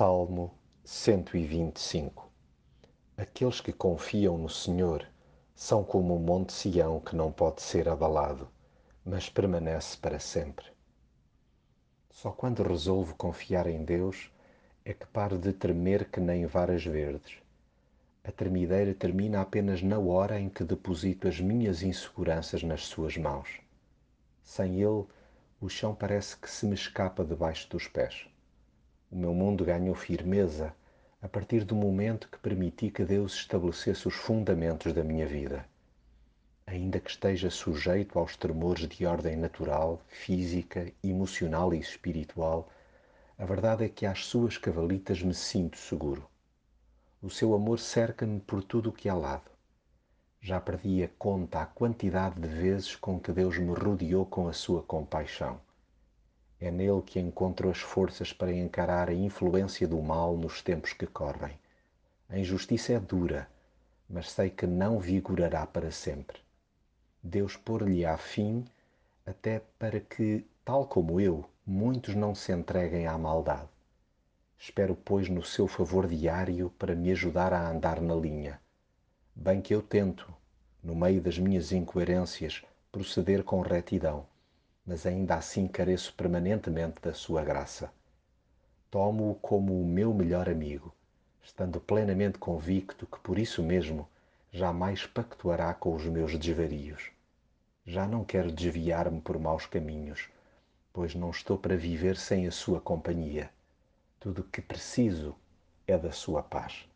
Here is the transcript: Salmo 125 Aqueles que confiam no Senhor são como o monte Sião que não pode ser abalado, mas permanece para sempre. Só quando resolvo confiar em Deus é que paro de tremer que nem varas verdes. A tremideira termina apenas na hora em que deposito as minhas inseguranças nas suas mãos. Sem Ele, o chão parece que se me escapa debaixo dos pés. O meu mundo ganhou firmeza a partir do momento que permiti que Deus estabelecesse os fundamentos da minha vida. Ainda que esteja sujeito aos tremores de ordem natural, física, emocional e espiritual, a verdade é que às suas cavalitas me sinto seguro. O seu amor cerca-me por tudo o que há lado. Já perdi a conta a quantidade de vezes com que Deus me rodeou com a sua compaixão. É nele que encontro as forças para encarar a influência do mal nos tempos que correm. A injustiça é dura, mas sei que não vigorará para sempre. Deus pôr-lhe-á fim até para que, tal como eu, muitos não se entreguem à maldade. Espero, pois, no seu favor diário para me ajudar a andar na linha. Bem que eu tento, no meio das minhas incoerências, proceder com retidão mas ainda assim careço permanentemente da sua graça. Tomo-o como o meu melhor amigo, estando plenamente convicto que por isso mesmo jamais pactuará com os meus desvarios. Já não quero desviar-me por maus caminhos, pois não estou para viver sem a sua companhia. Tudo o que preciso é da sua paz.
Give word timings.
Salmo 0.00 0.54
125 0.82 2.32
Aqueles 3.18 3.60
que 3.60 3.70
confiam 3.70 4.38
no 4.38 4.48
Senhor 4.48 5.06
são 5.54 5.84
como 5.84 6.16
o 6.16 6.18
monte 6.18 6.54
Sião 6.54 6.98
que 6.98 7.14
não 7.14 7.30
pode 7.30 7.60
ser 7.60 7.86
abalado, 7.86 8.48
mas 9.04 9.28
permanece 9.28 9.98
para 9.98 10.18
sempre. 10.18 10.64
Só 12.08 12.30
quando 12.30 12.62
resolvo 12.62 13.14
confiar 13.14 13.66
em 13.66 13.84
Deus 13.84 14.32
é 14.86 14.94
que 14.94 15.06
paro 15.06 15.36
de 15.36 15.52
tremer 15.52 16.10
que 16.10 16.18
nem 16.18 16.46
varas 16.46 16.82
verdes. 16.82 17.36
A 18.24 18.32
tremideira 18.32 18.94
termina 18.94 19.42
apenas 19.42 19.82
na 19.82 19.98
hora 19.98 20.40
em 20.40 20.48
que 20.48 20.64
deposito 20.64 21.28
as 21.28 21.38
minhas 21.38 21.82
inseguranças 21.82 22.62
nas 22.62 22.86
suas 22.86 23.18
mãos. 23.18 23.60
Sem 24.42 24.80
Ele, 24.80 25.04
o 25.60 25.68
chão 25.68 25.94
parece 25.94 26.38
que 26.38 26.50
se 26.50 26.64
me 26.64 26.74
escapa 26.74 27.22
debaixo 27.22 27.68
dos 27.68 27.86
pés. 27.86 28.30
O 29.10 29.16
meu 29.16 29.34
mundo 29.34 29.64
ganhou 29.64 29.94
firmeza 29.96 30.72
a 31.20 31.28
partir 31.28 31.64
do 31.64 31.74
momento 31.74 32.28
que 32.28 32.38
permiti 32.38 32.90
que 32.90 33.04
Deus 33.04 33.34
estabelecesse 33.34 34.06
os 34.06 34.14
fundamentos 34.14 34.92
da 34.92 35.02
minha 35.02 35.26
vida. 35.26 35.66
Ainda 36.64 37.00
que 37.00 37.10
esteja 37.10 37.50
sujeito 37.50 38.16
aos 38.20 38.36
tremores 38.36 38.86
de 38.86 39.04
ordem 39.04 39.34
natural, 39.34 40.00
física, 40.06 40.92
emocional 41.02 41.74
e 41.74 41.80
espiritual, 41.80 42.68
a 43.36 43.44
verdade 43.44 43.84
é 43.84 43.88
que 43.88 44.06
às 44.06 44.24
suas 44.26 44.56
cavalitas 44.56 45.20
me 45.20 45.34
sinto 45.34 45.76
seguro. 45.76 46.30
O 47.20 47.28
seu 47.28 47.52
amor 47.52 47.80
cerca-me 47.80 48.38
por 48.38 48.62
tudo 48.62 48.90
o 48.90 48.92
que 48.92 49.08
há 49.08 49.14
lado. 49.14 49.50
Já 50.40 50.60
perdi 50.60 51.02
a 51.02 51.08
conta 51.08 51.60
a 51.60 51.66
quantidade 51.66 52.40
de 52.40 52.46
vezes 52.46 52.94
com 52.94 53.18
que 53.18 53.32
Deus 53.32 53.58
me 53.58 53.74
rodeou 53.74 54.24
com 54.24 54.46
a 54.46 54.52
sua 54.52 54.84
compaixão. 54.84 55.60
É 56.62 56.70
nele 56.70 57.00
que 57.00 57.18
encontro 57.18 57.70
as 57.70 57.78
forças 57.78 58.34
para 58.34 58.52
encarar 58.52 59.08
a 59.08 59.14
influência 59.14 59.88
do 59.88 59.98
mal 60.02 60.36
nos 60.36 60.60
tempos 60.60 60.92
que 60.92 61.06
correm. 61.06 61.58
A 62.28 62.38
injustiça 62.38 62.92
é 62.92 63.00
dura, 63.00 63.48
mas 64.06 64.30
sei 64.30 64.50
que 64.50 64.66
não 64.66 64.98
vigorará 64.98 65.66
para 65.66 65.90
sempre. 65.90 66.38
Deus 67.22 67.56
pôr-lhe-á 67.56 68.14
fim 68.18 68.66
até 69.24 69.62
para 69.78 70.00
que, 70.00 70.44
tal 70.62 70.86
como 70.86 71.18
eu, 71.18 71.48
muitos 71.64 72.14
não 72.14 72.34
se 72.34 72.52
entreguem 72.52 73.06
à 73.06 73.16
maldade. 73.16 73.68
Espero, 74.58 74.94
pois, 74.94 75.30
no 75.30 75.42
seu 75.42 75.66
favor 75.66 76.06
diário 76.06 76.68
para 76.78 76.94
me 76.94 77.10
ajudar 77.10 77.54
a 77.54 77.70
andar 77.70 78.02
na 78.02 78.14
linha. 78.14 78.60
Bem 79.34 79.62
que 79.62 79.74
eu 79.74 79.80
tento, 79.80 80.30
no 80.82 80.94
meio 80.94 81.22
das 81.22 81.38
minhas 81.38 81.72
incoerências, 81.72 82.62
proceder 82.92 83.42
com 83.44 83.62
retidão 83.62 84.26
mas 84.90 85.06
ainda 85.06 85.36
assim 85.36 85.68
careço 85.68 86.12
permanentemente 86.14 87.00
da 87.00 87.14
sua 87.14 87.44
graça. 87.44 87.92
Tomo-o 88.90 89.36
como 89.36 89.80
o 89.80 89.86
meu 89.86 90.12
melhor 90.12 90.48
amigo, 90.48 90.92
estando 91.40 91.80
plenamente 91.80 92.40
convicto 92.40 93.06
que 93.06 93.20
por 93.20 93.38
isso 93.38 93.62
mesmo 93.62 94.08
jamais 94.50 95.06
pactuará 95.06 95.72
com 95.74 95.94
os 95.94 96.04
meus 96.06 96.36
desvarios. 96.36 97.12
Já 97.86 98.04
não 98.04 98.24
quero 98.24 98.50
desviar-me 98.50 99.20
por 99.20 99.38
maus 99.38 99.64
caminhos, 99.64 100.28
pois 100.92 101.14
não 101.14 101.30
estou 101.30 101.56
para 101.56 101.76
viver 101.76 102.16
sem 102.16 102.48
a 102.48 102.50
sua 102.50 102.80
companhia. 102.80 103.48
Tudo 104.18 104.40
o 104.40 104.44
que 104.44 104.60
preciso 104.60 105.36
é 105.86 105.96
da 105.96 106.10
sua 106.10 106.42
paz. 106.42 106.89